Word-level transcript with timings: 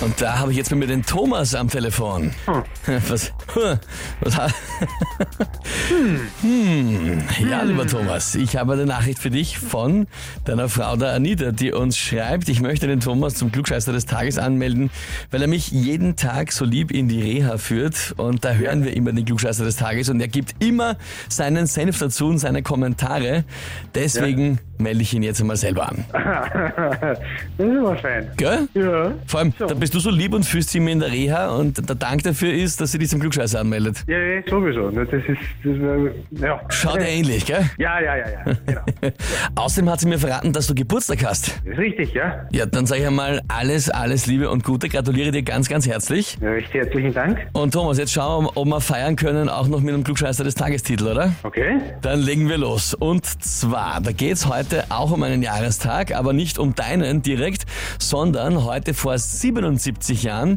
Und 0.00 0.20
da 0.20 0.38
habe 0.38 0.50
ich 0.50 0.58
jetzt 0.58 0.70
mit 0.70 0.80
mir 0.80 0.86
den 0.86 1.04
Thomas 1.04 1.54
am 1.54 1.68
Telefon. 1.68 2.32
Was? 3.08 3.32
Was? 4.20 4.36
ha- 4.36 4.48
Hm. 6.42 7.22
Ja, 7.48 7.62
lieber 7.62 7.86
Thomas, 7.86 8.34
ich 8.34 8.56
habe 8.56 8.74
eine 8.74 8.86
Nachricht 8.86 9.18
für 9.18 9.30
dich 9.30 9.58
von 9.58 10.06
deiner 10.44 10.68
Frau, 10.68 10.96
der 10.96 11.12
Anita, 11.12 11.52
die 11.52 11.72
uns 11.72 11.96
schreibt, 11.96 12.48
ich 12.48 12.60
möchte 12.60 12.86
den 12.86 13.00
Thomas 13.00 13.34
zum 13.34 13.52
Klugscheißer 13.52 13.92
des 13.92 14.06
Tages 14.06 14.38
anmelden, 14.38 14.90
weil 15.30 15.42
er 15.42 15.48
mich 15.48 15.68
jeden 15.70 16.16
Tag 16.16 16.52
so 16.52 16.64
lieb 16.64 16.90
in 16.90 17.08
die 17.08 17.20
Reha 17.22 17.56
führt 17.58 18.14
und 18.16 18.44
da 18.44 18.52
hören 18.52 18.84
wir 18.84 18.94
immer 18.96 19.12
den 19.12 19.24
Klugscheißer 19.24 19.64
des 19.64 19.76
Tages 19.76 20.08
und 20.08 20.20
er 20.20 20.28
gibt 20.28 20.62
immer 20.62 20.96
seinen 21.28 21.66
Senf 21.66 21.98
dazu 21.98 22.26
und 22.28 22.38
seine 22.38 22.62
Kommentare. 22.62 23.44
Deswegen 23.94 24.58
melde 24.78 25.02
ich 25.02 25.14
ihn 25.14 25.22
jetzt 25.22 25.40
einmal 25.40 25.56
selber 25.56 25.88
an. 25.88 26.04
das 26.12 27.66
ist 27.66 27.78
aber 27.78 27.96
fein. 27.96 28.30
Gell? 28.36 28.68
Ja. 28.74 29.12
Vor 29.26 29.40
allem, 29.40 29.54
So. 29.58 29.66
da 29.66 29.74
bist 29.84 29.92
du 29.92 30.00
so 30.00 30.08
lieb 30.08 30.32
und 30.32 30.44
fühlst 30.44 30.70
sie 30.70 30.80
mir 30.80 30.92
in 30.92 31.00
der 31.00 31.12
Reha 31.12 31.50
und 31.50 31.86
der 31.86 31.94
Dank 31.94 32.22
dafür 32.22 32.54
ist, 32.54 32.80
dass 32.80 32.92
sie 32.92 32.98
dich 32.98 33.10
zum 33.10 33.20
Klugscheißer 33.20 33.60
anmeldet. 33.60 34.02
Ja, 34.06 34.16
ja, 34.18 34.40
sowieso. 34.48 34.88
Das 34.88 35.06
ist, 35.12 35.26
das, 35.62 35.76
äh, 35.76 36.42
ja. 36.42 36.58
Schaut 36.70 37.00
ja 37.00 37.06
ähnlich, 37.06 37.44
gell? 37.44 37.68
Ja, 37.76 38.00
ja, 38.00 38.16
ja, 38.16 38.30
ja. 38.30 38.56
Genau. 38.64 38.80
Außerdem 39.56 39.90
hat 39.90 40.00
sie 40.00 40.08
mir 40.08 40.18
verraten, 40.18 40.54
dass 40.54 40.68
du 40.68 40.74
Geburtstag 40.74 41.22
hast. 41.26 41.60
Das 41.66 41.74
ist 41.74 41.78
richtig, 41.78 42.14
ja. 42.14 42.46
Ja, 42.50 42.64
dann 42.64 42.86
sage 42.86 43.02
ich 43.02 43.06
einmal 43.06 43.42
alles, 43.48 43.90
alles 43.90 44.24
Liebe 44.24 44.48
und 44.48 44.64
Gute. 44.64 44.88
Gratuliere 44.88 45.32
dir 45.32 45.42
ganz, 45.42 45.68
ganz 45.68 45.86
herzlich. 45.86 46.38
ja. 46.40 46.48
Recht 46.48 46.72
herzlichen 46.72 47.12
Dank. 47.12 47.46
Und 47.52 47.74
Thomas, 47.74 47.98
jetzt 47.98 48.12
schauen 48.14 48.46
wir, 48.46 48.56
ob 48.56 48.66
wir 48.66 48.80
feiern 48.80 49.16
können, 49.16 49.50
auch 49.50 49.68
noch 49.68 49.80
mit 49.80 49.92
einem 49.92 50.02
Klugscheißer 50.02 50.44
des 50.44 50.54
Tagestitel, 50.54 51.08
oder? 51.08 51.34
Okay. 51.42 51.78
Dann 52.00 52.20
legen 52.20 52.48
wir 52.48 52.56
los. 52.56 52.94
Und 52.94 53.26
zwar, 53.26 54.00
da 54.00 54.12
geht's 54.12 54.48
heute 54.48 54.84
auch 54.88 55.10
um 55.10 55.22
einen 55.24 55.42
Jahrestag, 55.42 56.14
aber 56.14 56.32
nicht 56.32 56.58
um 56.58 56.74
deinen 56.74 57.20
direkt, 57.20 57.66
sondern 57.98 58.64
heute 58.64 58.94
vor 58.94 59.18
77 59.78 60.22
Jahren 60.22 60.56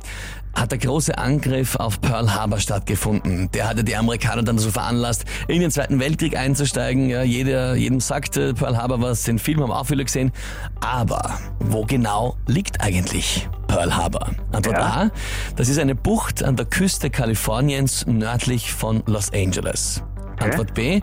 hat 0.56 0.72
der 0.72 0.80
große 0.80 1.18
Angriff 1.18 1.76
auf 1.76 2.02
Pearl 2.02 2.34
Harbor 2.34 2.60
stattgefunden. 2.60 3.50
Der 3.52 3.70
hatte 3.70 3.84
die 3.84 3.96
Amerikaner 3.96 4.44
dann 4.44 4.58
so 4.58 4.72
veranlasst, 4.72 5.26
in 5.48 5.62
den 5.62 5.70
Zweiten 5.70 6.00
Weltkrieg 6.00 6.36
einzusteigen. 6.36 7.10
Ja, 7.10 7.22
jeder, 7.24 7.76
jedem 7.76 8.00
sagte 8.00 8.54
Pearl 8.54 8.78
Harbor 8.78 9.02
was, 9.02 9.24
den 9.24 9.40
Film 9.40 9.62
haben 9.62 9.72
auch 9.72 9.86
viele 9.86 10.04
gesehen. 10.04 10.32
Aber 10.80 11.38
wo 11.60 11.84
genau 11.86 12.38
liegt 12.48 12.82
eigentlich 12.82 13.48
Pearl 13.68 13.96
Harbor? 13.96 14.32
Antwort 14.52 14.78
Ja. 14.78 14.86
A, 14.86 15.12
das 15.56 15.70
ist 15.70 15.80
eine 15.80 15.96
Bucht 15.96 16.44
an 16.44 16.56
der 16.56 16.66
Küste 16.66 17.10
Kaliforniens 17.10 18.06
nördlich 18.08 18.74
von 18.74 19.04
Los 19.06 19.32
Angeles. 19.34 20.02
Antwort 20.40 20.74
B. 20.74 21.02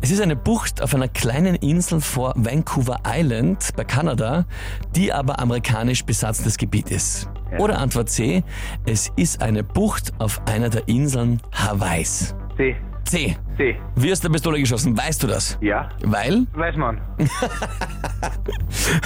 Es 0.00 0.10
ist 0.10 0.20
eine 0.20 0.36
Bucht 0.36 0.82
auf 0.82 0.94
einer 0.94 1.08
kleinen 1.08 1.54
Insel 1.56 2.00
vor 2.00 2.34
Vancouver 2.36 2.98
Island 3.06 3.70
bei 3.76 3.84
Kanada, 3.84 4.44
die 4.94 5.12
aber 5.12 5.38
amerikanisch 5.38 6.04
besatztes 6.04 6.58
Gebiet 6.58 6.90
ist. 6.90 7.28
Ja. 7.54 7.60
Oder 7.60 7.78
Antwort 7.78 8.10
C. 8.10 8.42
Es 8.84 9.10
ist 9.16 9.42
eine 9.42 9.62
Bucht 9.62 10.12
auf 10.18 10.42
einer 10.46 10.68
der 10.68 10.88
Inseln 10.88 11.40
Hawaiis. 11.52 12.34
C. 12.56 12.76
C. 13.04 13.36
Wie 13.96 14.12
aus 14.12 14.20
der 14.20 14.28
Pistole 14.30 14.58
geschossen, 14.58 14.96
weißt 14.96 15.22
du 15.22 15.26
das? 15.26 15.56
Ja. 15.60 15.88
Weil, 16.02 16.46
Weiß 16.54 16.76
man. 16.76 17.00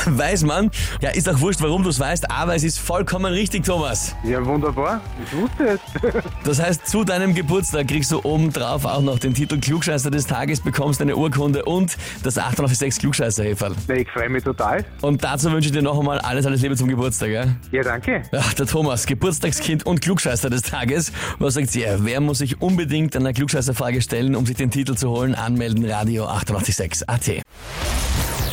weiß 0.07 0.45
man, 0.45 0.71
ja, 1.01 1.11
ist 1.11 1.29
auch 1.29 1.41
wurscht, 1.41 1.61
warum 1.63 1.83
du 1.83 1.91
es 1.91 2.01
weißt, 2.01 2.31
aber 2.31 2.55
es 2.55 2.65
ist 2.65 2.79
vollkommen 2.79 3.33
richtig, 3.33 3.65
Thomas. 3.65 4.15
Ja, 4.25 4.45
wunderbar. 4.45 5.01
Ich 5.25 5.37
wusste 5.37 5.65
es. 5.69 5.81
Das 6.45 6.63
heißt, 6.63 6.87
zu 6.87 7.05
deinem 7.05 7.35
Geburtstag 7.35 7.89
kriegst 7.89 8.11
du 8.11 8.21
obendrauf 8.25 8.85
auch 8.85 9.03
noch 9.03 9.19
den 9.19 9.35
Titel 9.35 9.59
Klugscheißer 9.59 10.11
des 10.11 10.27
Tages, 10.27 10.61
bekommst 10.61 11.03
eine 11.03 11.17
Urkunde 11.17 11.65
und 11.65 11.97
das 12.23 12.39
886 12.39 13.01
klugscheißer 13.01 13.45
-Häferl. 13.45 13.75
Ich 13.95 14.09
freue 14.11 14.29
mich 14.29 14.45
total. 14.45 14.85
Und 15.03 15.23
dazu 15.23 15.51
wünsche 15.53 15.69
ich 15.69 15.73
dir 15.73 15.83
noch 15.83 15.99
einmal 15.99 16.19
alles, 16.21 16.47
alles 16.47 16.63
Liebe 16.63 16.77
zum 16.77 16.89
Geburtstag. 16.89 17.31
Ja? 17.31 17.45
Ja, 17.71 17.83
danke. 17.83 18.23
Ach, 18.33 18.55
der 18.55 18.67
Thomas, 18.67 19.07
Geburtstagskind 19.07 19.85
und 19.85 20.01
Klugscheißer 20.01 20.49
des 20.49 20.63
Tages. 20.63 21.13
Was 21.39 21.55
sagt 21.55 21.75
ihr? 21.77 21.99
Wer 22.01 22.21
muss 22.21 22.39
sich 22.39 22.61
unbedingt 22.63 23.15
einer 23.17 23.33
Klugscheißerfrage 23.33 24.01
stellen, 24.01 24.35
um 24.39 24.47
sich 24.47 24.57
den 24.57 24.71
Titel 24.71 24.95
zu 24.95 25.11
holen? 25.11 25.35
Anmelden, 25.35 25.85
Radio 25.85 26.27
886 26.27 27.09
AT. 27.09 27.43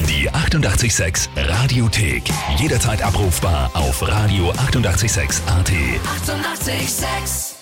Die 0.10 0.30
886 0.30 1.30
Radiothek. 1.36 2.24
Jederzeit 2.58 3.02
abrufbar 3.02 3.72
auf 3.74 4.02
radio886.at. 4.02 4.68
886! 4.68 5.42
886 5.48 7.55